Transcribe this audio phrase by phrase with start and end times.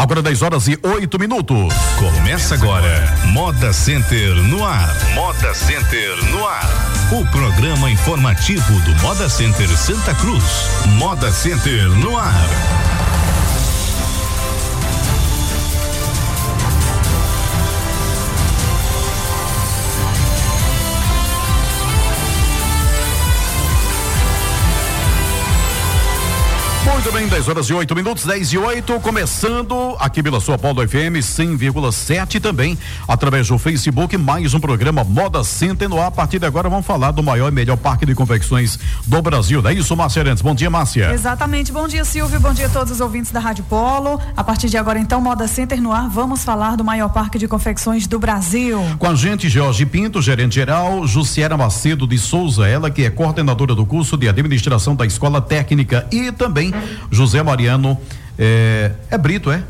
[0.00, 1.74] Agora 10 horas e 8 minutos.
[1.98, 3.04] Começa agora,
[3.34, 4.88] Moda Center no ar.
[5.14, 6.66] Moda Center no ar.
[7.12, 10.42] O programa informativo do Moda Center Santa Cruz.
[10.96, 12.48] Moda Center no ar.
[27.10, 30.86] Muito bem, 10 horas e 8 minutos, 10 e 8, começando aqui pela sua Paulo
[30.86, 32.78] FM 100,7 também,
[33.08, 36.06] através do Facebook, mais um programa Moda Center no ar.
[36.06, 38.78] A partir de agora vamos falar do maior e melhor parque de confecções
[39.08, 39.60] do Brasil.
[39.66, 40.40] É isso, Márcia Arantes.
[40.40, 41.12] Bom dia, Márcia.
[41.12, 41.72] Exatamente.
[41.72, 42.38] Bom dia, Silvio.
[42.38, 44.20] Bom dia a todos os ouvintes da Rádio Polo.
[44.36, 47.48] A partir de agora, então, Moda Center no ar, vamos falar do maior parque de
[47.48, 48.80] confecções do Brasil.
[49.00, 53.74] Com a gente, Jorge Pinto, gerente geral, Jussiera Macedo de Souza, ela que é coordenadora
[53.74, 56.72] do curso de administração da Escola Técnica e também
[57.10, 57.98] José Mariano
[58.38, 59.62] é, é Brito, é?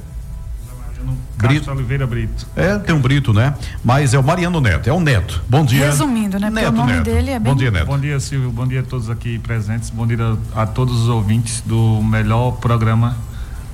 [1.36, 1.70] Brito.
[1.70, 2.46] Oliveira Brito.
[2.54, 3.54] É, tem um Brito, né?
[3.82, 5.42] Mas é o Mariano Neto, é o Neto.
[5.48, 5.86] Bom dia.
[5.86, 6.50] Resumindo, né?
[6.50, 7.04] Neto, o nome Neto.
[7.04, 7.52] dele é bem...
[7.52, 7.86] Bom dia, Neto.
[7.86, 8.50] Bom dia, Silvio.
[8.50, 9.88] Bom dia a todos aqui presentes.
[9.90, 10.18] Bom dia
[10.54, 13.16] a, a todos os ouvintes do melhor programa,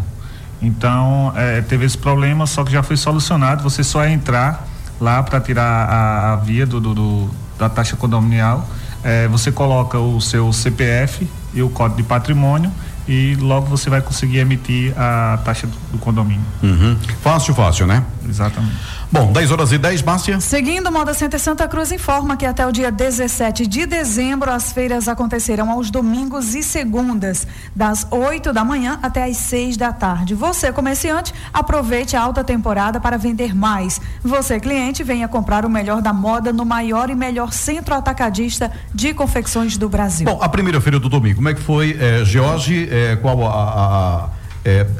[0.66, 3.62] Então, é, teve esse problema, só que já foi solucionado.
[3.62, 4.66] Você só é entrar
[5.00, 8.66] lá para tirar a, a via do, do- do- da taxa condominial.
[9.02, 12.72] É, você coloca o seu CPF e o código de patrimônio
[13.06, 16.40] e logo você vai conseguir emitir a taxa do, do condomínio.
[16.62, 16.96] Uhum.
[17.22, 18.02] Fácil, fácil, né?
[18.26, 18.74] Exatamente.
[19.14, 20.40] Bom, 10 horas e 10, Márcia.
[20.40, 25.06] Seguindo, Moda Center Santa Cruz informa que até o dia 17 de dezembro as feiras
[25.06, 30.34] acontecerão aos domingos e segundas, das 8 da manhã até às 6 da tarde.
[30.34, 34.00] Você, comerciante, aproveite a alta temporada para vender mais.
[34.20, 39.14] Você, cliente, venha comprar o melhor da moda no maior e melhor centro atacadista de
[39.14, 40.26] confecções do Brasil.
[40.26, 42.88] Bom, a primeira feira do domingo, como é que foi, eh, George?
[42.90, 44.28] eh, qual a.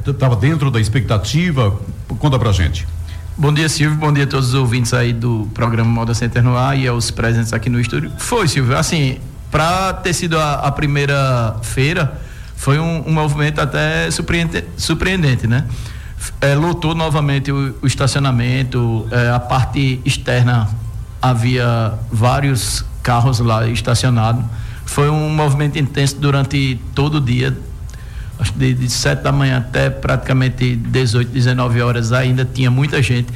[0.07, 1.77] Estava dentro da expectativa?
[2.21, 2.87] Conta pra gente.
[3.37, 3.99] Bom dia, Silvio.
[3.99, 7.11] Bom dia a todos os ouvintes aí do programa Moda Center no ar e aos
[7.11, 8.13] presentes aqui no estúdio.
[8.17, 8.77] Foi, Silvio.
[8.77, 9.19] Assim,
[9.51, 12.21] para ter sido a, a primeira feira,
[12.55, 15.67] foi um, um movimento até surpreendente, surpreendente né?
[16.41, 20.69] Eh, lotou novamente o, o estacionamento, eh, a parte externa
[21.21, 24.45] havia vários carros lá estacionados.
[24.87, 27.57] Foi um movimento intenso durante todo o dia,
[28.39, 33.03] acho que de, de 7 da manhã até praticamente 18, 19 horas ainda tinha muita
[33.03, 33.29] gente.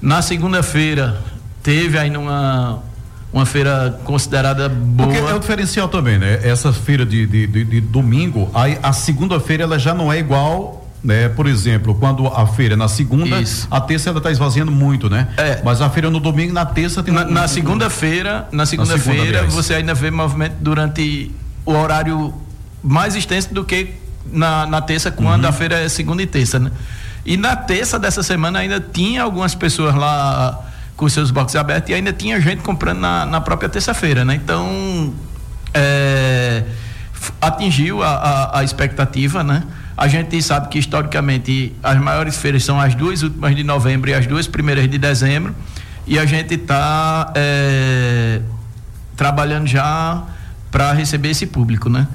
[0.00, 1.20] Na segunda-feira
[1.62, 2.80] teve ainda uma,
[3.32, 5.08] uma feira considerada boa.
[5.08, 6.40] Porque é o diferencial também, né?
[6.42, 10.80] Essa feira de, de, de- de domingo, aí a segunda-feira ela já não é igual.
[11.04, 11.28] Né?
[11.28, 13.66] Por exemplo, quando a feira é na segunda, Isso.
[13.68, 15.26] a terça ela está esvaziando muito, né?
[15.36, 15.60] É.
[15.64, 19.38] Mas a feira no domingo, na terça tem Na, um- na segunda-feira, na segunda, segunda-feira,
[19.38, 19.52] aliás.
[19.52, 21.32] você ainda vê movimento durante
[21.66, 22.32] o horário
[22.80, 23.94] mais extenso do que
[24.30, 25.50] na, na terça, quando Uhum.
[25.50, 26.70] a feira é segunda e terça, né?
[27.24, 30.60] E na terça dessa semana ainda tinha algumas pessoas lá
[30.96, 34.34] com seus boxes abertos e ainda tinha gente comprando na, na própria terça-feira, né?
[34.34, 35.14] Então,
[35.72, 36.64] é,
[37.40, 39.62] atingiu a, a, a expectativa, né?
[39.96, 44.14] A gente sabe que historicamente as maiores feiras são as duas últimas de novembro e
[44.14, 45.54] as duas primeiras de dezembro
[46.06, 47.32] e a gente está
[49.16, 50.22] trabalhando já
[50.70, 52.08] para receber esse público, né?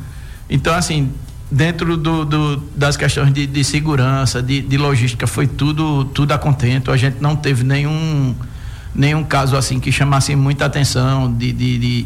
[0.49, 1.13] Então, assim,
[1.49, 6.37] dentro do, do- das questões de, de segurança, de, de logística, foi tudo tudo a
[6.37, 6.91] contento.
[6.91, 8.35] A gente não teve nenhum
[8.93, 12.05] nenhum caso assim que chamasse muita atenção de, de,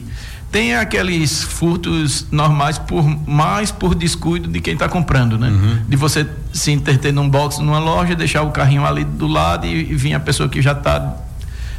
[0.52, 5.50] tem aqueles furtos normais por mais por descuido de quem está comprando, né?
[5.88, 9.70] De você se entreter num box numa loja, deixar o carrinho ali do lado e,
[9.92, 11.16] e vir a pessoa que já está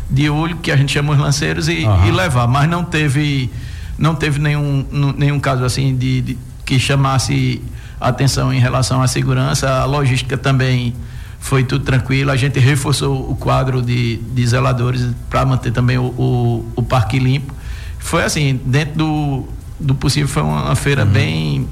[0.09, 2.07] de olho, que a gente chama os lanceiros, e, Aham.
[2.07, 2.47] e levar.
[2.49, 3.51] Mas não teve
[3.99, 4.87] não teve nenhum,
[5.17, 7.63] nenhum caso assim de, de que chamasse
[8.01, 10.95] atenção em relação à segurança, a logística também
[11.39, 12.31] foi tudo tranquilo.
[12.31, 17.19] A gente reforçou o quadro de, de zeladores para manter também o, o, o, parque
[17.19, 17.53] limpo.
[17.99, 19.49] Foi assim, dentro do,
[19.79, 21.11] do possível, foi uma feira uhum.
[21.11, 21.69] bem.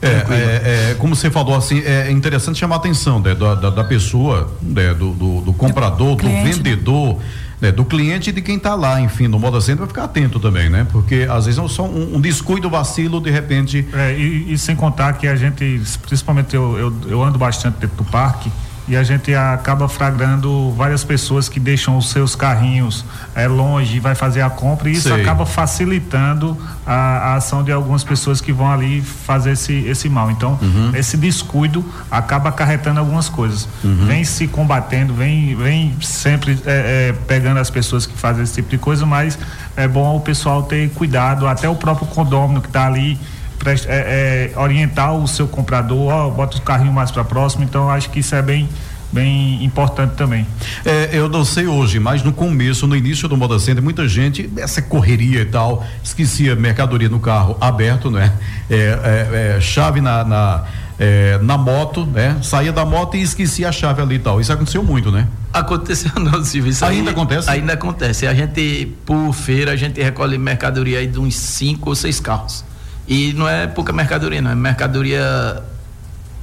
[0.00, 3.70] É, é, é, como você falou assim, é interessante chamar a atenção né, da, da,
[3.70, 6.44] da, pessoa, né, do, do, do, comprador, do, né?
[6.44, 7.18] vendedor,
[7.60, 7.72] né?
[7.72, 10.68] Do cliente e de quem está lá, enfim, no modo Center, vai ficar atento também,
[10.68, 10.86] né?
[10.90, 13.86] Porque às vezes é só um, um descuido, vacilo, de repente.
[13.92, 17.96] É, e, e, sem contar que a gente, principalmente eu, eu, eu ando bastante dentro
[17.96, 18.50] do parque
[18.88, 23.04] e a gente acaba flagrando várias pessoas que deixam os seus carrinhos
[23.34, 25.20] é, longe e vai fazer a compra e isso Sei.
[25.20, 26.56] acaba facilitando
[26.86, 30.30] a, a, ação de algumas pessoas que vão ali fazer esse, esse mal.
[30.30, 30.92] Então, uhum.
[30.94, 33.68] esse descuido acaba acarretando algumas coisas.
[33.84, 34.06] Uhum.
[34.06, 38.70] Vem se combatendo, vem, vem sempre é, é, pegando as pessoas que fazem esse tipo
[38.70, 39.38] de coisa, mas
[39.76, 43.18] é bom o pessoal ter cuidado, até o próprio condômino que está ali
[43.66, 47.64] é, é, orientar o seu comprador, ó, bota o carrinho mais para próximo.
[47.64, 48.68] Então acho que isso é bem
[49.12, 50.46] bem importante também.
[50.84, 54.50] É, eu não sei hoje, mas no começo, no início do Moda Center, muita gente,
[54.56, 58.32] essa correria e tal, esquecia mercadoria no carro aberto, né?
[58.68, 60.64] É, é, é chave na, na,
[60.98, 62.36] é, na moto, né?
[62.42, 64.40] Saía da moto e esquecia a chave ali e tal.
[64.40, 65.26] Isso aconteceu muito, né?
[65.52, 66.70] Aconteceu não, Silvio.
[66.70, 67.50] Isso ainda aí, acontece?
[67.50, 68.26] Ainda acontece.
[68.26, 72.64] A gente, por feira, a gente recolhe mercadoria aí de uns cinco ou seis carros.
[73.08, 74.50] E não é pouca mercadoria, não.
[74.50, 75.62] É mercadoria.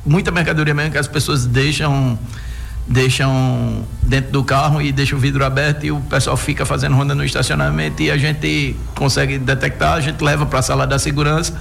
[0.05, 2.17] Muita mercadoria mesmo que as pessoas deixam
[2.87, 7.15] deixam dentro do carro e deixam o vidro aberto e o pessoal fica fazendo ronda
[7.15, 11.53] no estacionamento e a gente consegue detectar, a gente leva para a sala da segurança.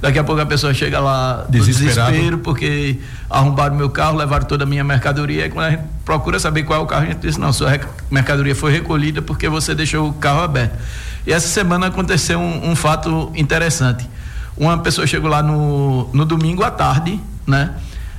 [0.00, 2.98] Daqui a pouco a pessoa chega lá desesperado porque
[3.28, 5.44] arrombaram meu carro, levaram toda a minha mercadoria.
[5.44, 7.78] E quando a gente procura saber qual é o carro, a gente diz: não, sua
[8.10, 10.72] mercadoria foi recolhida porque você deixou o carro aberto.
[11.26, 14.08] E essa semana aconteceu um, um fato interessante.
[14.60, 17.70] Uma pessoa chegou lá no, no domingo à tarde, né?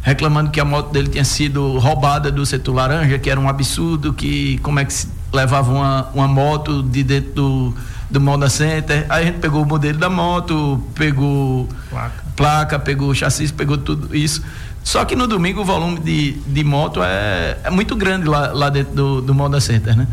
[0.02, 4.12] Reclamando que a moto dele tinha sido roubada do setor laranja, que era um absurdo,
[4.12, 7.76] que como é que se levava uma, uma moto de dentro do,
[8.10, 9.06] do Moda Center.
[9.08, 14.16] Aí a gente pegou o modelo da moto, pegou placa, placa pegou chassi, pegou tudo
[14.16, 14.44] isso.
[14.84, 18.70] Só que no domingo o volume de, de moto é, é muito grande lá, lá
[18.72, 20.08] dentro do, do Moda Center, né?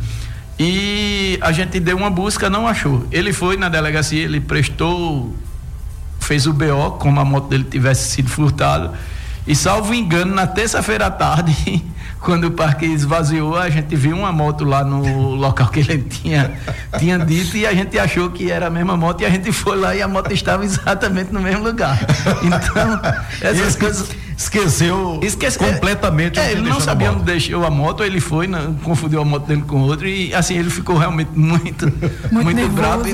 [0.59, 3.07] E a gente deu uma busca, não achou.
[3.11, 5.35] Ele foi na delegacia, ele prestou
[6.29, 8.93] fez o BO, como a moto dele tivesse sido furtada.
[9.47, 11.83] E salvo engano, na terça-feira à tarde,
[12.21, 16.53] quando o parque esvaziou, a gente viu uma moto lá no local que ele tinha,
[16.99, 19.79] tinha dito e a gente achou que era a mesma moto e a gente foi
[19.79, 21.99] lá e a moto estava exatamente no mesmo lugar.
[22.43, 23.01] Então,
[23.41, 24.11] essas coisas.
[24.37, 26.39] Esqueceu Esquece, completamente.
[26.39, 29.63] É, ele não sabia onde deixou a moto, ele foi, não, confundiu a moto dele
[29.63, 31.87] com outro e assim ele ficou realmente muito,
[32.31, 33.05] muito, muito bravo.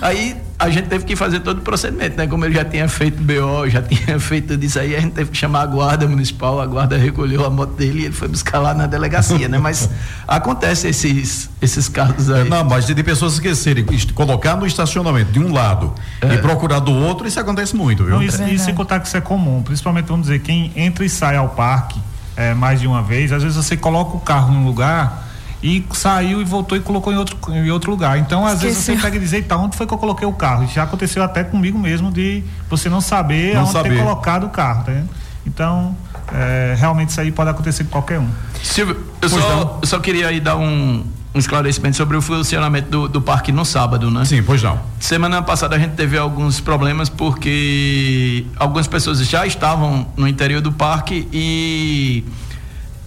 [0.00, 2.26] Aí a gente teve que fazer todo o procedimento, né?
[2.26, 5.30] Como ele já tinha feito BO, já tinha feito tudo isso aí, a gente teve
[5.30, 8.58] que chamar a guarda municipal, a guarda recolheu a moto dele e ele foi buscar
[8.58, 9.58] lá na delegacia, né?
[9.58, 9.88] Mas
[10.26, 12.48] acontece esses, esses casos aí.
[12.48, 16.34] Não, mas de, de pessoas esquecerem, colocar no estacionamento de um lado é.
[16.34, 18.16] e procurar do outro, isso acontece muito, viu?
[18.16, 21.08] Não, isso, é isso contar que isso é comum, principalmente, vamos dizer, quem entra e
[21.08, 22.00] sai ao parque
[22.36, 25.27] é, mais de uma vez, às vezes você coloca o carro num lugar
[25.62, 28.18] e saiu e voltou e colocou em outro, em outro lugar.
[28.18, 28.68] Então, às Esqueceu.
[28.68, 30.66] vezes você pega e diz, tá, onde foi que eu coloquei o carro?
[30.68, 33.90] Já aconteceu até comigo mesmo de você não saber não onde saber.
[33.90, 34.92] ter colocado o carro, tá
[35.44, 35.96] Então,
[36.32, 38.28] é, realmente isso aí pode acontecer com qualquer um.
[38.62, 43.08] Silvio, eu só, eu só, queria aí dar um, um esclarecimento sobre o funcionamento do,
[43.08, 44.24] do, parque no sábado, né?
[44.24, 44.78] Sim, pois não.
[45.00, 50.70] Semana passada a gente teve alguns problemas porque algumas pessoas já estavam no interior do
[50.70, 52.24] parque e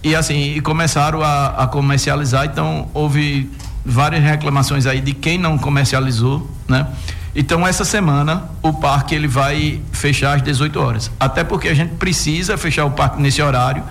[0.02, 3.50] e assim, e começaram a, a comercializar, então houve
[3.84, 6.86] várias reclamações aí de quem não comercializou, né?
[7.34, 11.10] Então essa semana o parque ele vai fechar às 18 horas.
[11.18, 13.82] Até porque a gente precisa fechar o parque nesse horário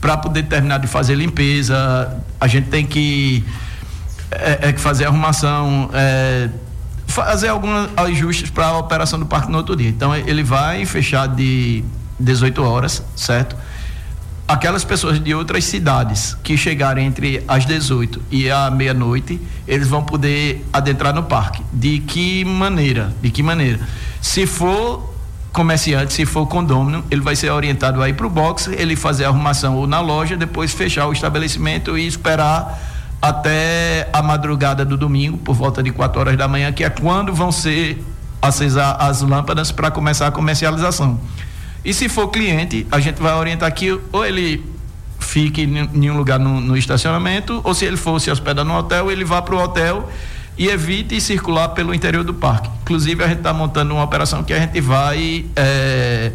[0.00, 2.18] para poder terminar de fazer limpeza.
[2.38, 3.44] A gente tem que
[4.30, 6.50] é, é fazer arrumação, é,
[7.06, 9.88] fazer alguns ajustes para a operação do parque no outro dia.
[9.88, 11.82] Então ele vai fechar de
[12.18, 13.56] 18 horas, certo?
[14.50, 20.02] Aquelas pessoas de outras cidades que chegarem entre as 18 e a meia-noite, eles vão
[20.02, 21.62] poder adentrar no parque.
[21.72, 23.14] De que maneira?
[23.22, 23.78] De que maneira?
[24.20, 25.14] Se for
[25.52, 29.24] comerciante, se for condômino, ele vai ser orientado a ir para o box, ele fazer
[29.24, 32.76] a arrumação ou na loja, depois fechar o estabelecimento e esperar
[33.22, 37.32] até a madrugada do domingo, por volta de 4 horas da manhã, que é quando
[37.32, 38.04] vão ser
[38.42, 41.20] acesas as lâmpadas para começar a comercialização.
[41.84, 44.62] E se for cliente, a gente vai orientar aqui, ou ele
[45.18, 49.10] fique em um lugar no, no, estacionamento, ou se ele for se hospedar no hotel,
[49.10, 50.10] ele vá para o hotel
[50.58, 52.68] e evite circular pelo interior do parque.
[52.82, 56.32] Inclusive, a gente está montando uma operação que a gente vai é,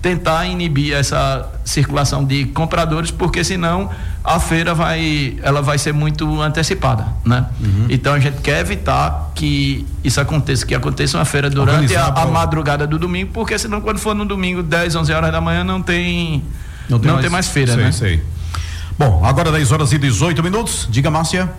[0.00, 3.90] tentar inibir essa circulação de compradores, porque senão
[4.22, 7.46] a feira vai, ela vai ser muito antecipada, né?
[7.60, 7.86] Uhum.
[7.88, 12.26] Então a gente quer evitar que isso aconteça, que aconteça uma feira durante a, a,
[12.26, 15.82] madrugada do domingo, porque senão quando for no domingo 10, 11 horas da manhã não
[15.82, 16.44] tem
[16.88, 17.92] não tem, não mais, tem mais feira, sei, né?
[17.92, 18.22] Sei.
[18.98, 20.88] Bom, agora 10 horas e 18 minutos.
[20.90, 21.50] Diga, Márcia.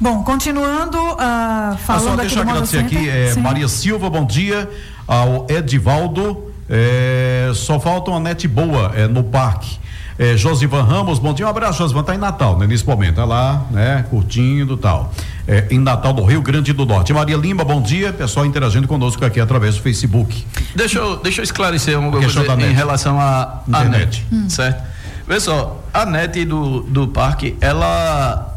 [0.00, 4.68] Bom, continuando uh, falando aqui deixa eu agradecer aqui, é, Maria Silva, bom dia.
[5.06, 9.78] Ao Edivaldo, é, só falta uma net boa é, no parque.
[10.16, 13.24] É, Josivan Ramos, bom dia, um abraço, Josivan, tá em Natal, né, nesse momento, tá
[13.24, 15.12] lá, né, curtindo tal,
[15.46, 17.12] é, em Natal do Rio Grande do Norte.
[17.12, 20.46] Maria Lima, bom dia, pessoal interagindo conosco aqui através do Facebook.
[20.76, 24.48] Deixa eu, deixa eu esclarecer uma coisa em relação à net, hum.
[24.48, 24.84] certo?
[25.26, 28.54] Vê só, a net do, do parque, ela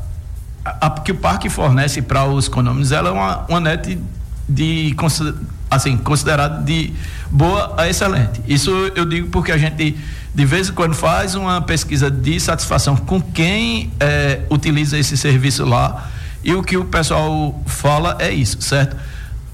[0.64, 3.98] a, que o parque fornece para os condomínios, ela é uma, uma net
[4.48, 4.94] de
[5.70, 6.94] assim considerada de
[7.32, 8.42] boa a excelente.
[8.48, 9.96] Isso eu digo porque a gente
[10.34, 15.66] de vez em quando faz uma pesquisa de satisfação com quem é, utiliza esse serviço
[15.66, 16.10] lá
[16.44, 18.96] e o que o pessoal fala é isso, certo?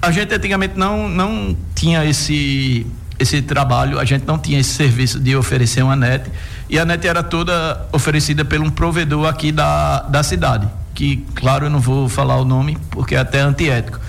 [0.01, 2.85] A gente antigamente não não tinha esse
[3.17, 6.29] esse trabalho, a gente não tinha esse serviço de oferecer uma net
[6.69, 11.65] e a net era toda oferecida por um provedor aqui da, da cidade que, claro,
[11.65, 13.99] eu não vou falar o nome porque é até antiético.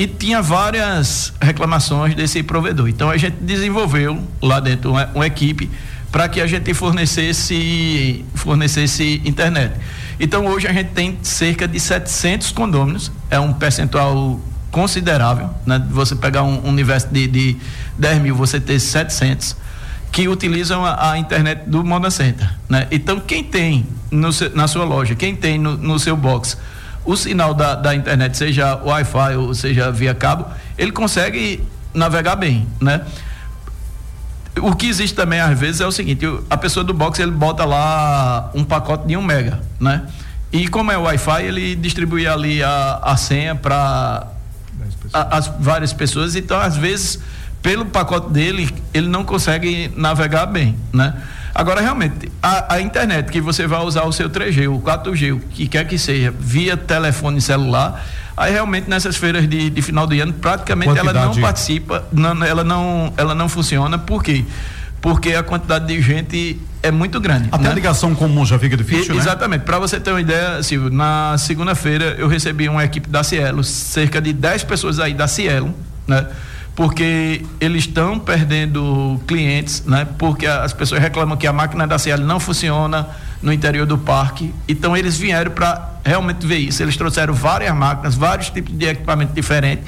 [0.00, 2.88] E tinha várias reclamações desse provedor.
[2.88, 5.70] Então a gente desenvolveu lá dentro uma, uma equipe
[6.10, 9.74] para que a gente fornecesse fornecesse internet.
[10.18, 14.40] Então hoje a gente tem cerca de 700 condôminos, é um percentual
[14.70, 15.86] considerável, né?
[15.90, 17.56] Você pegar um, universo de, de
[17.98, 19.54] 10 mil, você ter 700
[20.10, 22.88] que utilizam a, a, internet do Moda Center, né?
[22.90, 26.56] Então quem tem na sua loja, quem tem no, no seu box
[27.10, 30.46] o sinal da, da internet, seja Wi-Fi ou seja via cabo,
[30.78, 31.60] ele consegue
[31.92, 33.04] navegar bem, né?
[34.60, 37.64] O que existe também às vezes é o seguinte, a pessoa do box ele bota
[37.64, 40.04] lá um pacote de um mega, né?
[40.52, 44.28] E como é Wi-Fi, ele distribui ali a, a senha para
[45.12, 47.18] as várias pessoas, então às vezes
[47.60, 51.14] pelo pacote dele, ele não consegue navegar bem, né?
[51.54, 55.40] Agora, realmente, a, a, internet que você vai usar o seu 3G, o 4G, o
[55.40, 58.04] que quer que seja, via telefone celular,
[58.36, 62.62] aí realmente nessas feiras de, de final de ano, praticamente ela não participa, não, ela,
[62.62, 64.44] não, ela não funciona, por quê?
[65.00, 67.48] Porque a quantidade de gente é muito grande.
[67.50, 67.70] Até né?
[67.70, 69.22] a ligação comum já fica difícil, e, né?
[69.22, 69.62] Exatamente.
[69.64, 74.20] Para você ter uma ideia, Silvio, na segunda-feira eu recebi uma equipe da Cielo, cerca
[74.20, 75.74] de 10 pessoas aí da Cielo,
[76.06, 76.26] né?
[76.74, 80.06] Porque eles estão perdendo clientes, né?
[80.18, 83.08] Porque as pessoas reclamam que a máquina da CL não funciona
[83.42, 84.54] no interior do parque.
[84.68, 86.82] Então eles vieram para realmente ver isso.
[86.82, 89.84] Eles trouxeram várias máquinas, vários tipos de equipamento diferentes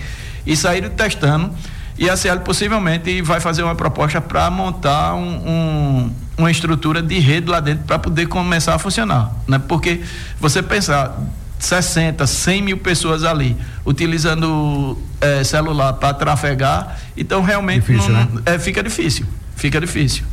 [0.46, 1.52] e saíram testando.
[1.98, 7.18] E a CL possivelmente vai fazer uma proposta para montar um, um, uma estrutura de
[7.18, 9.58] rede lá dentro para poder começar a funcionar, né?
[9.58, 10.00] Porque
[10.40, 11.18] você pensar
[11.62, 18.42] 60, 100 mil pessoas ali utilizando é, celular para trafegar, então realmente difícil, não, né?
[18.46, 20.24] é, fica difícil, fica difícil.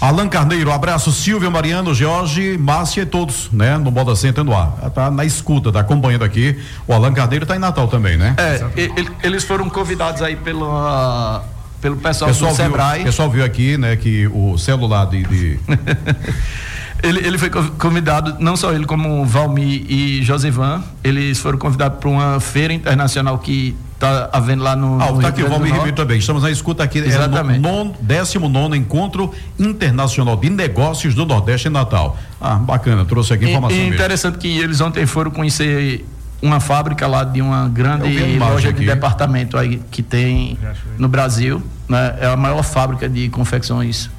[0.00, 3.76] Alan Carneiro, abraço, Silvio, Mariano, Jorge, Márcia e todos, né?
[3.78, 4.90] No Moda Center no ar.
[4.94, 6.56] Tá na escuta, tá acompanhando aqui.
[6.86, 8.34] O Alan Carneiro tá em Natal também, né?
[8.36, 11.44] É, ele, eles foram convidados aí pela
[11.80, 13.00] pelo pessoal, pessoal do Sebrae.
[13.02, 15.58] O pessoal viu aqui, né, que o celular de, de...
[17.02, 22.08] Ele, ele foi convidado, não só ele, como Valmir e Josivan, eles foram convidados para
[22.08, 25.00] uma feira internacional que está havendo lá no.
[25.00, 26.18] Ah, está aqui o Valmir Ribeiro também.
[26.18, 26.98] Estamos na escuta aqui.
[26.98, 27.58] Exatamente.
[27.66, 32.16] É no, 19 Encontro Internacional de Negócios do Nordeste em Natal.
[32.40, 33.76] Ah, bacana, trouxe aqui informação.
[33.76, 36.04] E, interessante que eles ontem foram conhecer
[36.42, 38.80] uma fábrica lá de uma grande loja aqui.
[38.80, 40.58] de departamento aí que tem
[40.98, 41.62] no Brasil.
[41.88, 42.16] Né?
[42.20, 44.10] É a maior fábrica de confecções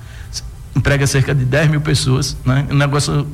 [0.77, 2.65] emprega cerca de 10 mil pessoas, né?
[2.69, 3.27] Um negócio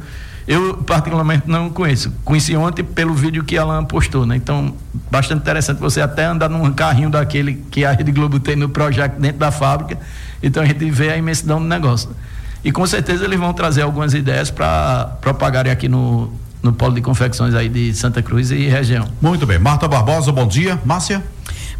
[0.47, 2.11] eu particularmente não conheço.
[2.25, 4.35] Conheci ontem pelo vídeo que Alan postou, né?
[4.35, 4.73] Então,
[5.09, 9.19] bastante interessante você até andar num carrinho daquele que a Rede Globo tem no projeto
[9.19, 9.97] dentro da fábrica.
[10.41, 12.09] Então a gente vê a imensidão do negócio.
[12.63, 16.31] E com certeza eles vão trazer algumas ideias para propagarem aqui no,
[16.61, 19.07] no polo de confecções aí de Santa Cruz e região.
[19.21, 19.59] Muito bem.
[19.59, 20.79] Marta Barbosa, bom dia.
[20.83, 21.23] Márcia?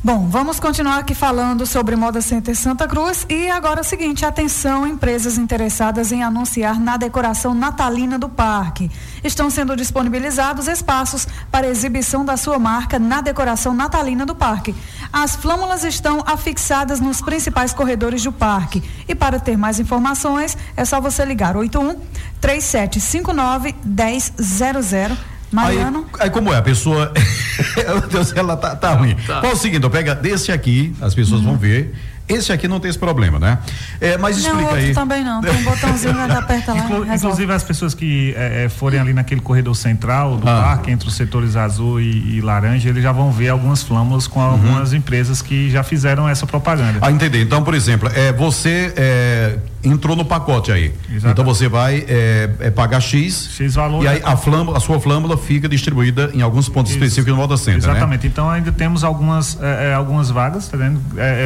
[0.05, 4.25] Bom, vamos continuar aqui falando sobre Moda Center Santa Cruz e agora é o seguinte,
[4.25, 8.91] atenção empresas interessadas em anunciar na decoração natalina do parque.
[9.23, 14.75] Estão sendo disponibilizados espaços para exibição da sua marca na decoração natalina do parque.
[15.13, 20.83] As flâmulas estão afixadas nos principais corredores do parque e para ter mais informações é
[20.83, 21.97] só você ligar 81
[22.41, 26.05] 3759 1000 Mariano?
[26.13, 26.57] Aí, aí como é?
[26.57, 27.11] A pessoa.
[27.77, 29.15] Meu Deus, ela tá, tá ruim.
[29.27, 29.39] Tá.
[29.39, 31.47] Qual é o seguinte, pega desse aqui, as pessoas uhum.
[31.47, 31.93] vão ver.
[32.27, 33.59] Esse aqui não tem esse problema, né?
[33.99, 34.93] É, mas explica não, aí.
[34.93, 35.41] também não.
[35.41, 36.79] Tem um botãozinho que aperta lá.
[36.79, 40.61] Inclu inclusive as pessoas que é, é, forem ali naquele corredor central do ah.
[40.61, 44.39] parque, entre os setores azul e, e, laranja, eles já vão ver algumas flâmulas com
[44.39, 44.99] algumas uhum.
[44.99, 46.99] empresas que já fizeram essa propaganda.
[47.01, 47.41] Ah, entendi.
[47.41, 50.93] Então, por exemplo, é, você é, entrou no pacote aí.
[51.09, 51.27] Exatamente.
[51.27, 53.49] Então você vai é, é, pagar X.
[53.51, 54.01] X valor.
[54.01, 56.99] E aí a, flâmula, a sua flâmula fica distribuída em alguns pontos Isso.
[56.99, 57.83] específicos no Moda Center.
[57.83, 57.89] Né?
[57.89, 58.23] Exatamente.
[58.23, 58.29] Né?
[58.31, 59.57] Então ainda temos algumas,
[59.95, 61.01] algumas vagas, tá vendo?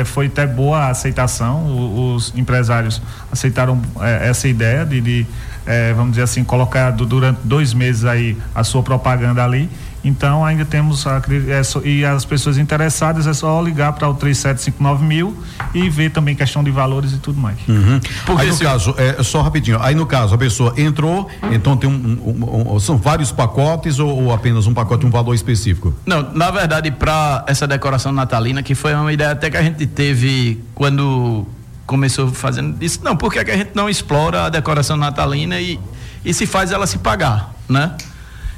[0.05, 5.25] foi até boa boa aceitação, os empresários aceitaram é, essa ideia de, de
[5.65, 9.69] é, vamos dizer assim, colocar durante dois meses aí a sua propaganda ali.
[10.03, 15.05] Então ainda temos a, é, e as pessoas interessadas é só ligar para o 3759
[15.05, 15.37] mil
[15.73, 17.57] e ver também questão de valores e tudo mais.
[17.67, 17.99] Uhum.
[18.25, 18.63] Porque aí no se...
[18.63, 22.79] caso, é, só rapidinho, aí no caso a pessoa entrou, então tem um, um, um,
[22.79, 25.93] são vários pacotes ou, ou, apenas um pacote, um valor específico?
[26.05, 29.85] Não, na verdade para essa decoração natalina que foi uma ideia até que a gente
[29.85, 31.45] teve quando
[31.85, 35.79] começou fazendo isso, não, por que, que a gente não explora a decoração natalina e,
[36.23, 37.93] e se faz ela se pagar, né?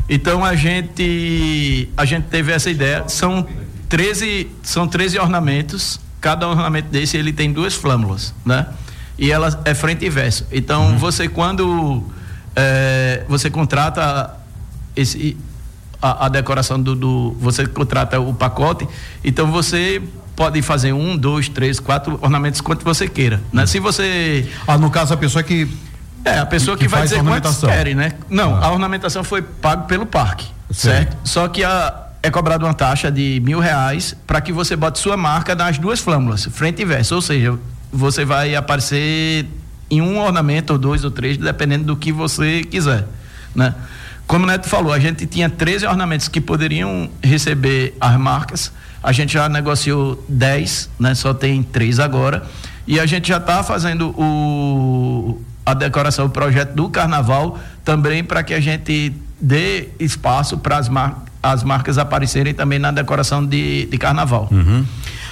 [0.10, 3.08] Então a gente a gente teve essa ideia.
[3.08, 3.48] São
[3.88, 6.00] 13 são 13 ornamentos.
[6.20, 8.68] Cada ornamento desse ele tem duas flâmulas, né?
[9.18, 10.46] E ela é frente e verso.
[10.51, 10.98] Então uhum.
[10.98, 12.04] você quando
[12.56, 14.36] é, você contrata
[14.96, 15.38] esse
[16.01, 18.88] a, a decoração do, do, você contrata o pacote,
[19.24, 20.01] então você
[20.36, 23.66] pode fazer um, dois, três, quatro ornamentos quanto você queira, né?
[23.66, 25.68] Se você ah, no caso a pessoa que
[26.24, 28.14] é, a pessoa que, que vai dizer quantos querem, né?
[28.30, 28.68] Não, ah.
[28.68, 31.18] a ornamentação foi pago pelo parque, certo?
[31.24, 35.16] Só que a, é cobrada uma taxa de mil reais para que você bote sua
[35.16, 37.16] marca nas duas flâmulas, frente e verso.
[37.16, 37.58] Ou seja,
[37.92, 39.46] você vai aparecer
[39.90, 43.08] em um ornamento, ou dois ou três, dependendo do que você quiser,
[43.56, 43.74] né?
[44.28, 48.72] Como o Neto falou, a gente tinha 13 ornamentos que poderiam receber as marcas.
[49.02, 51.16] A gente já negociou 10, né?
[51.16, 52.44] Só tem três agora.
[52.86, 58.44] E a gente já está fazendo o, a decoração, o projeto do carnaval, também para
[58.44, 63.86] que a gente dê espaço para as, mar, as marcas aparecerem também na decoração de,
[63.86, 64.48] de carnaval.
[64.51, 64.86] Uhum.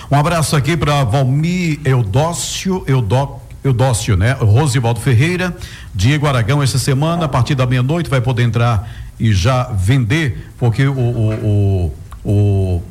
[0.09, 4.33] Um abraço aqui para Valmir Eudócio, Eudó, Eudócio, né?
[4.39, 5.55] Rosivaldo Ferreira,
[5.93, 8.87] Diego Aragão, essa semana, a partir da meia-noite, vai poder entrar
[9.19, 12.83] e já vender, porque o, o, o, o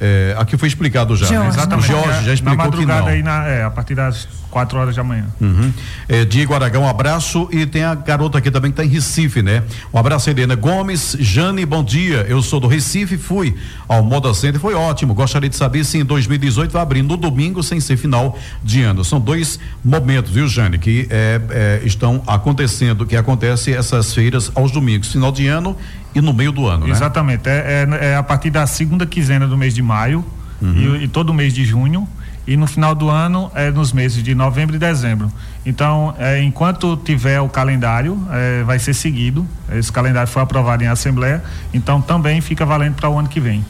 [0.00, 1.26] é, aqui foi explicado já.
[1.26, 1.48] Jorge, né?
[1.48, 1.86] Exatamente.
[1.86, 3.12] Jorge já explicou na madrugada que não.
[3.12, 5.26] Aí na, é, a partir das 4 horas da manhã.
[5.40, 5.72] Uhum.
[6.08, 7.48] É, Diego Aragão, um abraço.
[7.52, 9.62] E tem a garota aqui também que está em Recife, né?
[9.92, 11.16] Um abraço, Helena Gomes.
[11.20, 12.24] Jane, bom dia.
[12.28, 13.54] Eu sou do Recife, fui
[13.86, 15.12] ao Moda Center, foi ótimo.
[15.12, 19.04] Gostaria de saber se em 2018 vai abrir no domingo sem ser final de ano.
[19.04, 24.72] São dois momentos, viu, Jane, que é, é, estão acontecendo, que acontece essas feiras aos
[24.72, 25.76] domingos, final de ano
[26.14, 26.92] e no meio do ano, né?
[26.92, 27.48] Exatamente.
[27.48, 30.24] É, é, é a partir da segunda quinzena do mês de maio
[30.60, 30.96] uhum.
[30.96, 32.08] e, e todo mês de junho
[32.50, 35.30] e no final do ano é nos meses de novembro e dezembro.
[35.64, 39.46] Então, é, enquanto tiver o calendário, é, vai ser seguido.
[39.72, 43.64] Esse calendário foi aprovado em Assembleia, então também fica valendo para o ano que vem.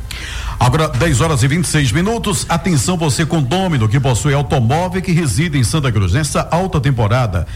[0.58, 2.46] Agora, 10 horas e 26 minutos.
[2.48, 6.12] Atenção, você condômino que possui automóvel que reside em Santa Cruz.
[6.12, 7.46] Nessa alta temporada,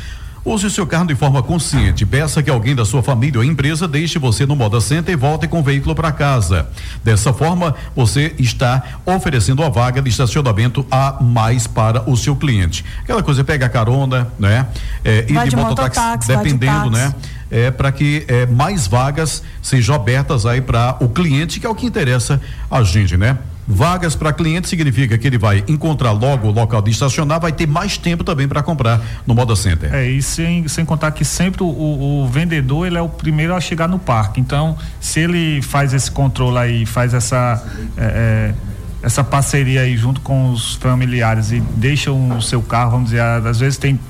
[0.44, 2.04] Use o seu carro de forma consciente.
[2.04, 5.48] Peça que alguém da sua família ou empresa deixe você no Moda Center e volte
[5.48, 6.68] com o veículo para casa.
[7.02, 12.84] Dessa forma, você está oferecendo a vaga de estacionamento a mais para o seu cliente.
[13.02, 14.66] Aquela coisa, pega a carona, né?
[15.02, 17.14] É, e de, de mototáxi, dependendo, de né?
[17.50, 21.74] É, para que é, mais vagas sejam abertas aí para o cliente, que é o
[21.74, 22.38] que interessa
[22.70, 23.38] a gente, né?
[23.66, 27.66] Vagas para cliente significa que ele vai encontrar logo o local de estacionar, vai ter
[27.66, 29.94] mais tempo também para comprar no Moda Center.
[29.94, 33.60] É, e sem, sem contar que sempre o, o, vendedor ele é o primeiro a
[33.60, 34.40] chegar no parque.
[34.40, 37.62] Então, se ele faz esse controle aí, faz essa.
[37.96, 43.10] É, é, essa parceria aí junto com os familiares e deixa o seu carro, vamos
[43.10, 44.00] dizer, às vezes tem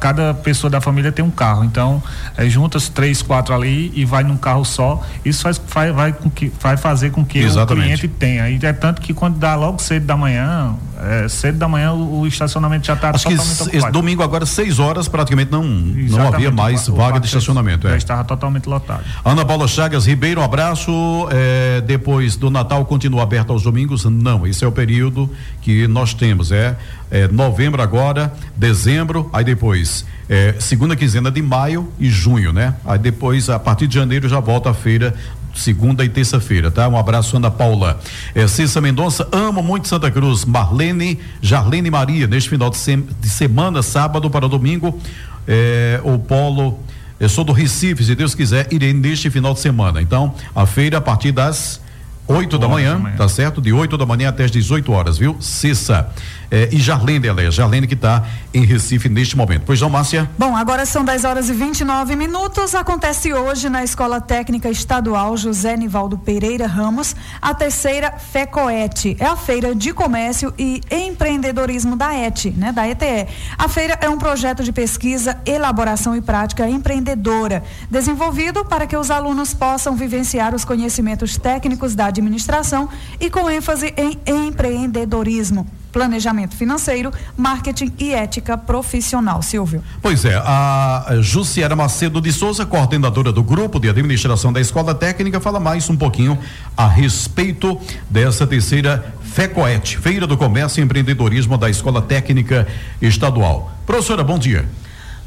[0.00, 2.02] cada pessoa da família tem um carro, então
[2.36, 5.02] é, junta os três, quatro ali e vai num carro só.
[5.24, 7.72] Isso faz, faz, vai, com que, vai fazer com que Exatamente.
[7.72, 8.48] o cliente tenha.
[8.48, 12.20] E é tanto que quando dá logo cedo da manhã, é, cedo da manhã o,
[12.20, 13.76] o estacionamento já está totalmente que ocupado.
[13.76, 17.86] Esse domingo agora, seis horas, praticamente não, não havia mais vaga de estacionamento.
[17.86, 17.96] Já é.
[17.96, 19.04] estava totalmente lotado.
[19.24, 20.90] Ana Paula Chagas Ribeiro, um abraço.
[21.30, 24.04] É, depois do Natal continua aberto aos domingos?
[24.04, 25.30] Não, esse é o período
[25.62, 26.50] que nós temos.
[26.50, 26.76] É,
[27.10, 32.74] é novembro agora, dezembro, aí depois é, segunda quinzena de maio e junho, né?
[32.84, 35.14] Aí depois, a partir de janeiro, já volta a feira
[35.58, 36.88] segunda e terça-feira, tá?
[36.88, 37.98] Um abraço, Ana Paula.
[38.34, 40.44] É, Cissa Mendonça, amo muito Santa Cruz.
[40.44, 44.98] Marlene, Jarlene Maria, neste final de, de semana, sábado para domingo,
[45.46, 46.78] é, o Polo
[47.18, 50.00] Eu sou do Recife, se Deus quiser, irei neste final de semana.
[50.00, 51.80] Então, a feira a partir das
[52.28, 53.60] 8 da manhã, da manhã, tá certo?
[53.60, 55.36] De 8 da manhã até as 18 horas, viu?
[55.40, 56.08] Cissa.
[56.50, 59.62] É, e Jarlene, aliás, Jarlene que está em Recife neste momento.
[59.66, 60.28] Pois não, Márcia?
[60.38, 62.74] Bom, agora são 10 horas e 29 minutos.
[62.74, 69.16] Acontece hoje na Escola Técnica Estadual José Nivaldo Pereira Ramos a terceira FECOET.
[69.18, 72.72] É a feira de comércio e empreendedorismo da ET, né?
[72.72, 73.26] Da ETE.
[73.58, 79.10] A feira é um projeto de pesquisa, elaboração e prática empreendedora, desenvolvido para que os
[79.10, 82.88] alunos possam vivenciar os conhecimentos técnicos da administração
[83.20, 89.42] e com ênfase em empreendedorismo planejamento financeiro, marketing e ética profissional.
[89.42, 89.82] Silvio.
[90.02, 95.40] Pois é, a Jussiera Macedo de Souza, coordenadora do grupo de administração da Escola Técnica,
[95.40, 96.38] fala mais um pouquinho
[96.76, 102.66] a respeito dessa terceira FECOET, Feira do Comércio e Empreendedorismo da Escola Técnica
[103.00, 103.72] Estadual.
[103.86, 104.66] Professora, bom dia.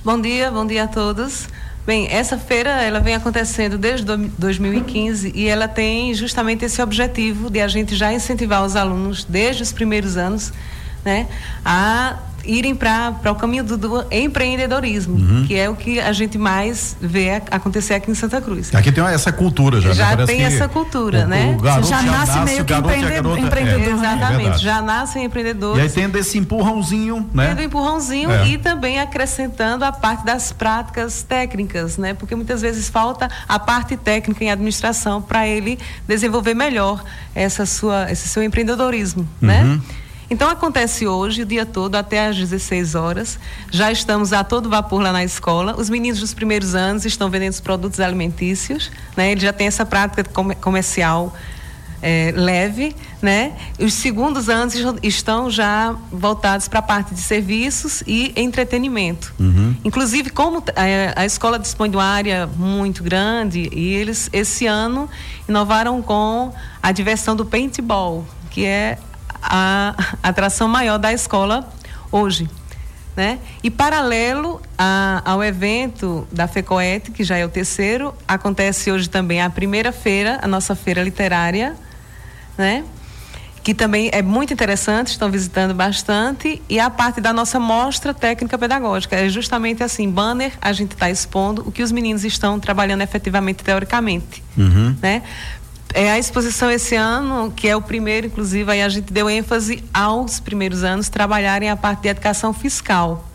[0.04, 1.47] Bom dia, bom dia a todos.
[1.86, 7.60] Bem, essa feira ela vem acontecendo desde 2015 e ela tem justamente esse objetivo de
[7.60, 10.54] a gente já incentivar os alunos desde os primeiros anos,
[11.04, 11.28] né,
[11.65, 15.45] a irem para o caminho do, do empreendedorismo, uhum.
[15.47, 18.73] que é o que a gente mais vê acontecer aqui em Santa Cruz.
[18.73, 19.89] Aqui tem essa cultura já.
[19.89, 19.95] Né?
[19.95, 20.25] Já né?
[20.25, 21.56] tem essa cultura, o, né?
[21.58, 23.38] O garoto já, já nasce meio que empreendedor.
[23.38, 23.82] empreendedor.
[23.82, 25.77] É, Exatamente, é já nascem empreendedores.
[25.77, 27.49] E aí tem esse empurrãozinho, né?
[27.49, 28.47] Tendo empurrãozinho é.
[28.47, 32.13] e também acrescentando a parte das práticas técnicas, né?
[32.13, 35.77] Porque muitas vezes falta a parte técnica em administração para ele
[36.08, 39.63] desenvolver melhor essa sua, esse seu empreendedorismo, né?
[39.63, 39.75] uhum.
[39.75, 39.82] né?
[40.32, 43.38] Então acontece hoje o dia todo até às 16 horas.
[43.70, 45.76] Já estamos a todo vapor lá na escola.
[45.78, 49.34] Os meninos dos primeiros anos estão vendendo os produtos alimentícios, né?
[49.34, 50.24] Eles já têm essa prática
[50.56, 51.36] comercial
[52.02, 53.58] é, leve, né?
[53.78, 59.34] Os segundos anos estão já voltados para a parte de serviços e entretenimento.
[59.38, 59.76] Uhum.
[59.84, 64.65] Inclusive, como a, é, a, escola dispõe de uma área muito grande, e eles esse
[64.65, 65.10] ano
[65.48, 68.98] inovaram com a diversão do paintball, que é
[69.41, 71.67] a atração maior da escola
[72.12, 72.49] hoje.
[73.15, 73.39] Né?
[73.62, 79.41] E paralelo a, ao evento da FECOET, que já é o terceiro, acontece hoje também
[79.41, 81.75] a primeira feira, a nossa feira literária,
[82.58, 82.86] né?
[83.63, 88.58] que também é muito interessante, estão visitando bastante, e a parte da nossa mostra técnica
[88.58, 89.15] pedagógica.
[89.15, 93.63] É justamente assim, banner, a gente está expondo o que os meninos estão trabalhando efetivamente,
[93.63, 94.43] teoricamente.
[94.58, 94.95] Uhum.
[95.01, 95.21] Né?
[95.93, 99.84] É a exposição esse ano, que é o primeiro, inclusive, aí a gente deu ênfase
[99.93, 103.27] aos primeiros anos trabalharem a parte de educação fiscal.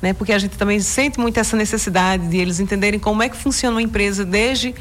[0.00, 0.14] Né?
[0.14, 3.76] Porque a gente também sente muito essa necessidade de eles entenderem como é que funciona
[3.76, 4.74] uma empresa desde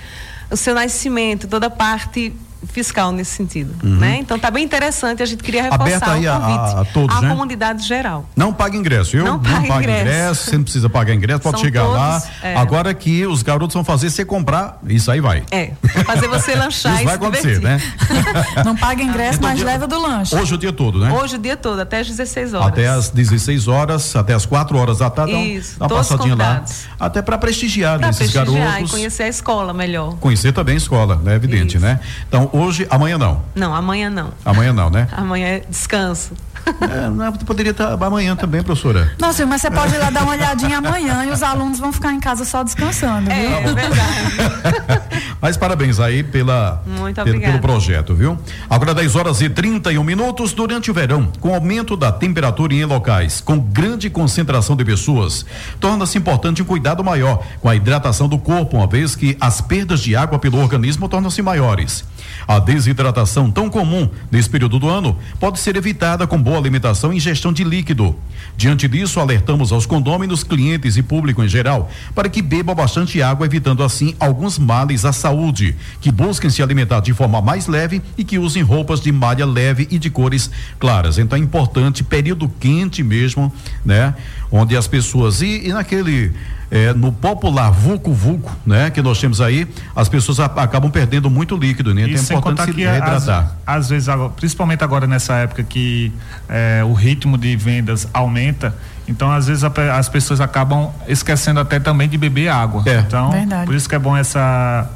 [0.49, 2.33] o seu nascimento, toda a parte
[2.67, 3.97] fiscal nesse sentido, uhum.
[3.97, 4.17] né?
[4.19, 7.21] Então tá bem interessante, a gente queria reforçar aí o convite a, a todos, à
[7.21, 7.29] né?
[7.29, 8.25] comunidade geral.
[8.35, 9.25] Não paga ingresso, viu?
[9.25, 10.01] Não, paga, não paga ingresso.
[10.01, 10.43] ingresso.
[10.45, 12.23] você não precisa pagar ingresso, pode São chegar todos, lá.
[12.43, 12.55] É.
[12.55, 15.43] Agora que os garotos vão fazer você comprar, isso aí vai.
[15.51, 15.71] É,
[16.05, 17.81] fazer você lanchar isso vai acontecer, né?
[18.63, 20.35] não paga ingresso, então, mas dia, leva do lanche.
[20.35, 21.11] Hoje o dia todo, né?
[21.11, 22.67] Hoje o dia todo, até às 16 horas.
[22.67, 25.33] Até às 16 horas, até às 4 horas da tarde.
[25.33, 26.63] Isso, dá uma passadinha lá.
[26.99, 28.89] Até para prestigiar pra esses prestigiar garotos.
[28.89, 30.15] e conhecer a escola melhor.
[30.17, 31.35] Conhecer também a escola, né?
[31.35, 31.85] Evidente, isso.
[31.85, 31.99] né?
[32.27, 33.73] Então, hoje, amanhã não não?
[33.73, 34.31] Amanhã não.
[34.43, 35.07] Amanhã não, né?
[35.15, 36.33] Amanhã é descanso.
[36.81, 39.11] É, não, poderia estar amanhã também, professora.
[39.19, 41.93] Não, sim, mas você pode ir lá dar uma olhadinha amanhã e os alunos vão
[41.93, 43.57] ficar em casa só descansando, é, viu?
[43.57, 45.11] É, verdade.
[45.39, 48.37] mas parabéns aí pela, Muito pelo, pelo projeto, viu?
[48.69, 53.41] Agora 10 horas e 31 minutos durante o verão, com aumento da temperatura em locais
[53.41, 55.45] com grande concentração de pessoas,
[55.79, 60.01] torna-se importante um cuidado maior com a hidratação do corpo, uma vez que as perdas
[60.01, 62.03] de água pelo organismo tornam-se maiores.
[62.47, 67.15] A desidratação tão comum nesse período do ano pode ser evitada com boa alimentação e
[67.15, 68.15] ingestão de líquido.
[68.57, 73.45] Diante disso, alertamos aos condôminos, clientes e público em geral para que bebam bastante água,
[73.45, 78.23] evitando assim alguns males à saúde, que busquem se alimentar de forma mais leve e
[78.23, 81.17] que usem roupas de malha leve e de cores claras.
[81.17, 83.51] Então é importante período quente mesmo,
[83.85, 84.13] né?
[84.51, 86.33] Onde as pessoas e, e naquele
[86.71, 91.29] é, no popular vulco vulco, né, que nós temos aí, as pessoas a, acabam perdendo
[91.29, 92.03] muito líquido, né?
[92.03, 93.55] Então é importante se reidratar.
[93.65, 96.13] Às, às vezes, agora, principalmente agora nessa época que
[96.47, 98.73] é, o ritmo de vendas aumenta,
[99.07, 102.83] então às vezes a, as pessoas acabam esquecendo até também de beber água.
[102.85, 102.99] É.
[102.99, 103.65] Então, Verdade.
[103.65, 104.89] por isso que é bom essa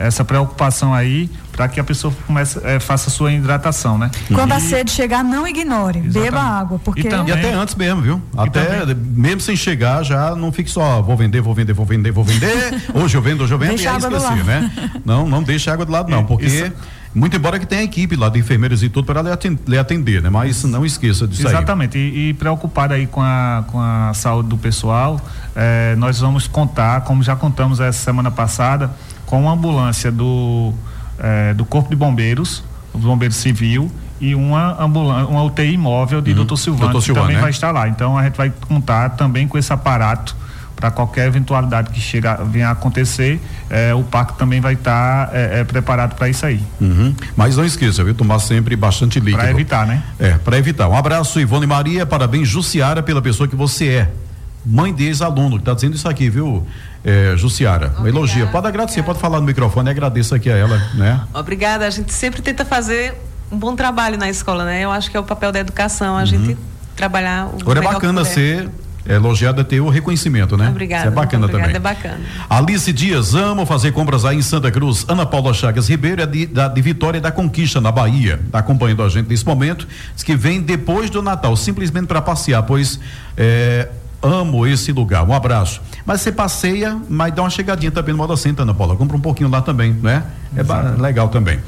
[0.00, 4.10] essa preocupação aí para que a pessoa comece, é, faça a sua hidratação, né?
[4.32, 6.30] Quando e, a sede chegar, não ignore, exatamente.
[6.30, 8.22] beba água, porque e, também, e até antes mesmo, viu?
[8.36, 12.10] Até também, mesmo sem chegar, já não fique só vou vender, vou vender, vou vender,
[12.10, 12.82] vou vender.
[12.92, 14.70] hoje eu vendo, hoje eu vendo deixa e aí esqueci, né?
[15.04, 16.72] Não, não deixa água do lado não, porque isso,
[17.14, 20.28] Muito embora que tenha equipe lá de enfermeiros e tudo para lhe atender, né?
[20.28, 21.96] Mas não esqueça disso Exatamente.
[21.96, 22.02] aí.
[22.02, 25.20] E, e preocupado aí com a, com a saúde do pessoal,
[25.54, 28.90] eh, nós vamos contar, como já contamos essa semana passada,
[29.34, 30.72] com uma ambulância do,
[31.18, 36.32] eh, do Corpo de Bombeiros, o Bombeiro Civil, e uma ambulância, uma UTI móvel de
[36.32, 36.44] uhum.
[36.44, 36.56] Dr.
[36.56, 37.42] Silvano, que também né?
[37.42, 37.88] vai estar lá.
[37.88, 40.36] Então a gente vai contar também com esse aparato
[40.76, 45.32] para qualquer eventualidade que chega, venha a acontecer, eh, o parque também vai estar tá,
[45.32, 46.60] eh, eh, preparado para isso aí.
[46.80, 47.14] Uhum.
[47.36, 48.14] Mas não esqueça, viu?
[48.14, 49.38] Tomar sempre bastante líquido.
[49.38, 50.02] Para evitar, né?
[50.18, 50.88] É, para evitar.
[50.88, 54.10] Um abraço, Ivone Maria, parabéns, Jussiara, pela pessoa que você é.
[54.64, 56.66] Mãe de ex-aluno, que está dizendo isso aqui, viu,
[57.04, 57.86] é, Jussiara?
[57.86, 58.46] Obrigada, elogio.
[58.48, 59.06] Pode agradecer, obrigada.
[59.06, 61.20] pode falar no microfone, agradeço aqui a ela, né?
[61.34, 63.14] Obrigada, a gente sempre tenta fazer
[63.52, 64.82] um bom trabalho na escola, né?
[64.82, 66.26] Eu acho que é o papel da educação, a uhum.
[66.26, 66.56] gente
[66.96, 68.70] trabalhar o Agora é bacana ser
[69.06, 70.68] é elogiada ter o reconhecimento, né?
[70.68, 71.02] Obrigada.
[71.02, 71.76] Isso é bacana obrigada, também.
[71.76, 72.20] É bacana.
[72.48, 75.04] Alice Dias, amo fazer compras aí em Santa Cruz.
[75.06, 78.40] Ana Paula Chagas Ribeiro é de, da, de Vitória da Conquista, na Bahia.
[78.46, 79.86] Está acompanhando a gente nesse momento.
[80.14, 82.98] Diz que vem depois do Natal, simplesmente para passear, pois
[83.36, 83.90] é,
[84.24, 85.22] amo esse lugar.
[85.28, 85.80] Um abraço.
[86.06, 88.96] Mas você passeia, mas dá uma chegadinha também no Moda Center, Ana Paula.
[88.96, 90.24] Compra um pouquinho lá também, né?
[90.56, 91.60] É legal também.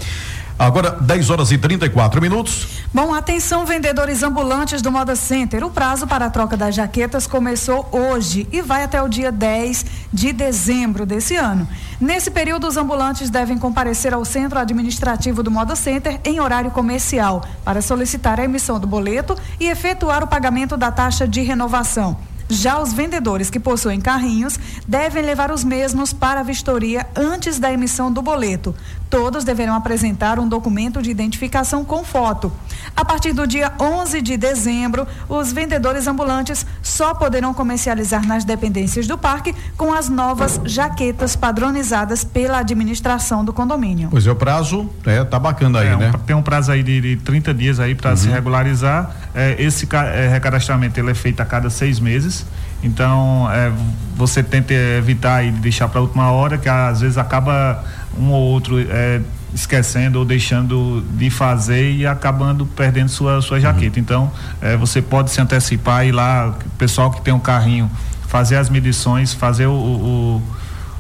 [0.58, 2.66] Agora, 10 horas e 34 minutos.
[2.92, 5.62] Bom, atenção, vendedores ambulantes do Moda Center.
[5.62, 9.84] O prazo para a troca das jaquetas começou hoje e vai até o dia 10
[10.10, 11.68] de dezembro desse ano.
[12.00, 17.44] Nesse período, os ambulantes devem comparecer ao centro administrativo do Moda Center em horário comercial
[17.62, 22.16] para solicitar a emissão do boleto e efetuar o pagamento da taxa de renovação.
[22.48, 27.72] Já os vendedores que possuem carrinhos devem levar os mesmos para a vistoria antes da
[27.72, 28.74] emissão do boleto.
[29.10, 32.52] Todos deverão apresentar um documento de identificação com foto.
[32.94, 39.06] A partir do dia 11 de dezembro, os vendedores ambulantes só poderão comercializar nas dependências
[39.06, 44.08] do parque com as novas jaquetas padronizadas pela administração do condomínio.
[44.10, 46.12] Pois é, o prazo é, tá bacana aí, é, né?
[46.14, 48.16] Um, tem um prazo aí de, de 30 dias aí para uhum.
[48.16, 49.10] se regularizar.
[49.34, 52.46] É, esse é, recadastramento ele é feito a cada seis meses.
[52.82, 53.72] Então, é,
[54.14, 57.84] você tenta evitar e deixar para a última hora, que às vezes acaba
[58.18, 59.20] um ou outro é,
[59.54, 63.98] esquecendo ou deixando de fazer e acabando perdendo sua, sua jaqueta.
[63.98, 64.02] Uhum.
[64.02, 67.90] Então, é, você pode se antecipar e lá, o pessoal que tem um carrinho,
[68.26, 69.72] fazer as medições, fazer o.
[69.72, 70.42] o, o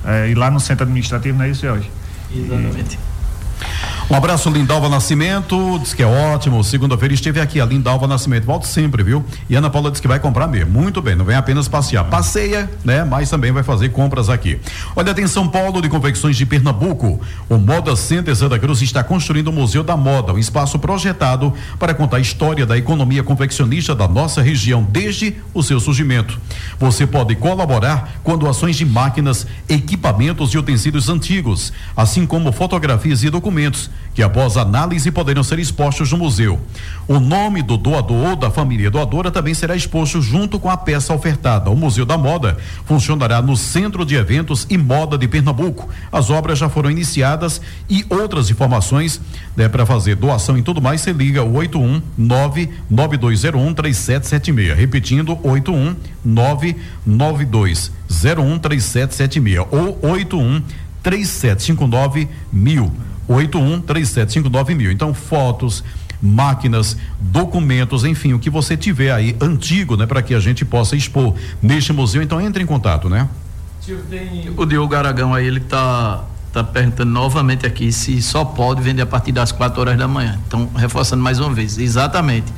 [0.08, 1.90] é, ir lá no centro administrativo, não é isso, Jorge?
[2.34, 2.96] Exatamente.
[2.96, 6.62] E, um abraço, Lindalva Nascimento, diz que é ótimo.
[6.62, 8.44] Segunda-feira esteve aqui, a Lindalva Nascimento.
[8.44, 9.24] Volto sempre, viu?
[9.50, 10.70] E Ana Paula diz que vai comprar mesmo.
[10.70, 12.04] Muito bem, não vem apenas passear.
[12.04, 13.02] Passeia, né?
[13.04, 14.60] Mas também vai fazer compras aqui.
[14.94, 17.20] Olha, tem São Paulo de Confecções de Pernambuco.
[17.48, 21.92] O Moda Center Santa Cruz está construindo o Museu da Moda, um espaço projetado para
[21.92, 26.38] contar a história da economia confeccionista da nossa região desde o seu surgimento.
[26.78, 33.30] Você pode colaborar com doações de máquinas, equipamentos e utensílios antigos, assim como fotografias e
[33.30, 36.58] documentos que após análise poderão ser expostos no museu.
[37.06, 41.12] O nome do doador ou da família doadora também será exposto junto com a peça
[41.12, 41.68] ofertada.
[41.68, 42.56] O Museu da Moda
[42.86, 45.90] funcionará no Centro de Eventos e Moda de Pernambuco.
[46.10, 49.20] As obras já foram iniciadas e outras informações
[49.54, 54.78] né, para fazer doação e tudo mais, você liga o 819 9201 3776.
[54.78, 60.62] Repetindo, 819 9201 3776 ou 81
[61.02, 62.90] 3759 mil.
[63.28, 64.90] 81 3759 mil.
[64.90, 65.82] Então, fotos,
[66.20, 70.96] máquinas, documentos, enfim, o que você tiver aí antigo, né, para que a gente possa
[70.96, 72.22] expor neste museu.
[72.22, 73.28] Então, entre em contato, né?
[74.10, 79.02] Tem o Diogo Aragão aí, ele tá tá perguntando novamente aqui se só pode vender
[79.02, 80.38] a partir das 4 horas da manhã.
[80.46, 82.50] Então, reforçando mais uma vez, exatamente.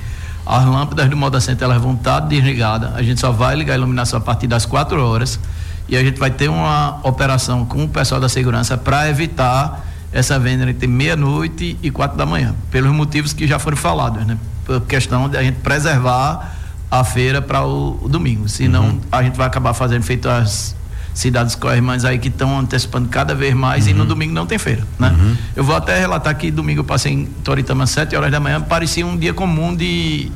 [0.46, 2.94] As lâmpadas do Moda Center elas vão estar tá desligadas.
[2.94, 5.40] A gente só vai ligar a iluminação a partir das 4 horas
[5.88, 10.38] e a gente vai ter uma operação com o pessoal da segurança para evitar essa
[10.38, 14.38] venda entre meia-noite e quatro da manhã, pelos motivos que já foram falados, né?
[14.64, 16.56] Por questão de a gente preservar
[16.90, 18.48] a feira para o, o, domingo.
[18.48, 19.00] Senão uhum.
[19.12, 20.74] a gente vai acabar fazendo feito as
[21.12, 23.90] cidades co-irmãs aí que estão antecipando cada vez mais uhum.
[23.90, 24.06] e no uhum.
[24.06, 25.08] domingo não tem feira, né?
[25.10, 25.36] Uhum.
[25.56, 28.60] Eu vou até relatar que domingo eu passei em Toritama às 7 horas da manhã,
[28.60, 30.30] parecia um dia comum de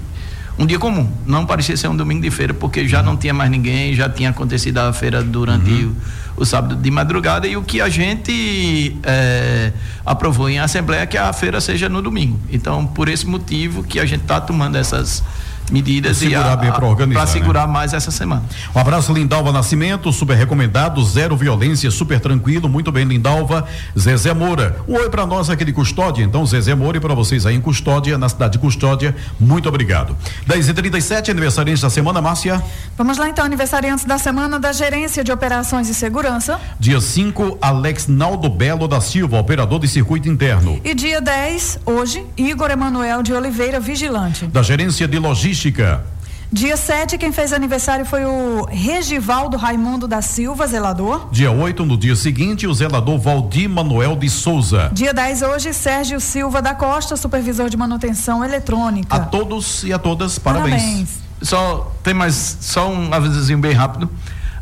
[0.58, 1.10] um dia comum.
[1.26, 4.30] Não parecia ser um domingo de feira, porque já não tinha mais ninguém, já tinha
[4.30, 5.90] acontecido a feira durante uhum.
[5.90, 5.96] o,
[6.36, 9.72] o, sábado de madrugada e o que a gente é,
[10.04, 12.38] aprovou em assembleia é que a feira seja no domingo.
[12.50, 15.22] Então, por esse motivo que a gente está tomando essas
[15.70, 17.20] medidas e segurar bem para organizar.
[17.20, 17.40] Para né?
[17.40, 17.72] segurar né?
[17.72, 18.42] mais essa semana.
[18.74, 23.66] Um abraço, Lindalva Nascimento, super recomendado, zero violência, super tranquilo, muito bem, Lindalva.
[23.98, 24.76] Zezé Moura.
[24.88, 27.60] Um oi para nós aqui de Custódia, então, Zezé Moura, e para vocês aí em
[27.60, 30.16] Custódia, na cidade de Custódia, muito obrigado.
[30.46, 32.62] 10 e 37 aniversariante da semana, Márcia.
[32.96, 36.60] Vamos lá então, aniversariantes da semana da Gerência de Operações e Segurança.
[36.78, 40.80] Dia 5, Alex Naldo Belo da Silva, operador de circuito interno.
[40.84, 44.46] E dia 10, hoje, Igor Emanuel de Oliveira, vigilante.
[44.46, 45.51] Da Gerência de Logística.
[46.54, 51.28] Dia 7, quem fez aniversário foi o Regivaldo Raimundo da Silva, zelador.
[51.32, 54.90] Dia 8, no dia seguinte, o zelador Valdir Manuel de Souza.
[54.92, 59.16] Dia 10 hoje, Sérgio Silva da Costa, supervisor de manutenção eletrônica.
[59.16, 60.82] A todos e a todas, parabéns.
[60.82, 61.08] parabéns.
[61.40, 64.10] Só tem mais só um avisozinho bem rápido.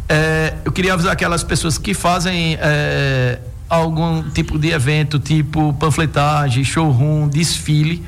[0.09, 6.62] É, eu queria avisar aquelas pessoas que fazem é, algum tipo de evento, tipo panfletagem,
[6.62, 8.05] showroom, desfile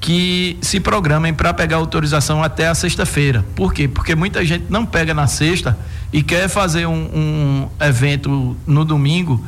[0.00, 3.44] que se programem para pegar autorização até a sexta-feira.
[3.54, 3.88] Por quê?
[3.88, 5.76] Porque muita gente não pega na sexta
[6.12, 9.44] e quer fazer um, um, evento no domingo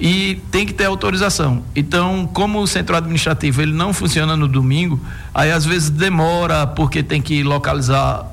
[0.00, 1.62] e tem que ter autorização.
[1.74, 5.00] Então, como o centro administrativo ele não funciona no domingo,
[5.34, 8.26] aí às vezes demora porque tem que localizar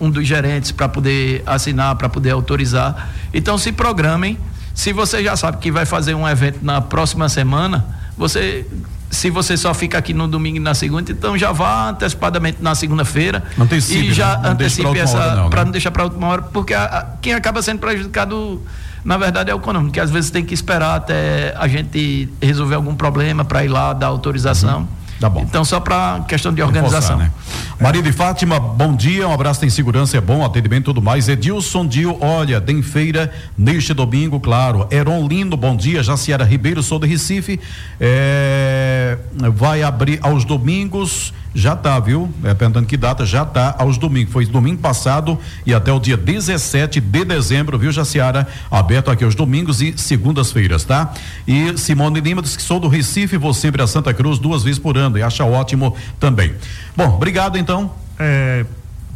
[0.00, 3.10] um dos gerentes para poder assinar, para poder autorizar.
[3.32, 4.38] Então, se programem.
[4.74, 7.86] Se você já sabe que vai fazer um evento na próxima semana,
[8.18, 8.66] você
[9.14, 12.74] se você só fica aqui no domingo e na segunda, então já vá antecipadamente na
[12.74, 13.42] segunda-feira
[13.88, 14.50] e já né?
[14.50, 15.64] antecipe essa para não, né?
[15.64, 18.60] não deixar para última hora, porque a, a, quem acaba sendo prejudicado
[19.04, 22.74] na verdade é o econômico, que às vezes tem que esperar até a gente resolver
[22.74, 24.80] algum problema para ir lá dar autorização.
[24.80, 25.03] Uhum.
[25.20, 25.42] Tá bom.
[25.42, 27.16] Então, só para questão de organização.
[27.16, 27.30] Né?
[27.80, 31.28] Maria de Fátima, bom dia, um abraço, tem segurança, é bom, atendimento e tudo mais.
[31.28, 34.86] Edilson Dio, olha, tem feira neste domingo, claro.
[34.90, 36.02] Heron Lindo, bom dia.
[36.02, 37.60] Jaciara Ribeiro, sou de Recife.
[38.00, 39.18] É,
[39.52, 42.28] vai abrir aos domingos já tá, viu?
[42.42, 44.32] É, perguntando que data, já tá aos domingos.
[44.32, 48.46] Foi domingo passado e até o dia 17 de dezembro, viu, Jaciara?
[48.70, 51.12] Aberto aqui aos domingos e segundas-feiras, tá?
[51.46, 54.78] E Simone Lima diz que sou do Recife, vou sempre a Santa Cruz duas vezes
[54.78, 56.52] por ano e acha ótimo também.
[56.96, 57.90] Bom, obrigado então.
[58.18, 58.66] É,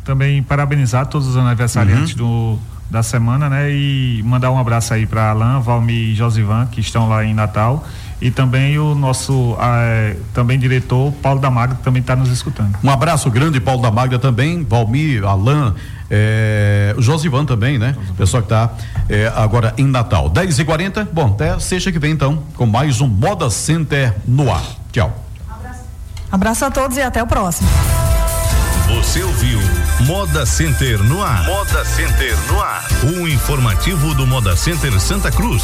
[0.05, 2.57] também parabenizar todos os aniversariantes uhum.
[2.57, 2.59] do
[2.91, 3.71] da semana, né?
[3.71, 7.85] E mandar um abraço aí para Alain, Valmir e Josivan, que estão lá em Natal
[8.21, 12.77] e também o nosso é, também diretor Paulo da Magda também está nos escutando.
[12.83, 15.75] Um abraço grande Paulo da Magda também, Valmir, Alain,
[16.11, 17.95] é, o Josivan também, né?
[17.95, 18.15] Josivan.
[18.15, 18.71] Pessoal que está
[19.09, 20.29] é, agora em Natal.
[20.29, 24.53] 10 e 40 bom, até sexta que vem então, com mais um Moda Center no
[24.53, 24.65] ar.
[24.93, 25.25] Tchau.
[25.49, 25.81] Abraço,
[26.33, 27.69] abraço a todos e até o próximo.
[28.97, 29.61] Você ouviu
[30.07, 31.45] Moda Center no ar.
[31.45, 32.87] Moda Center no ar.
[33.05, 35.63] O informativo do Moda Center Santa Cruz.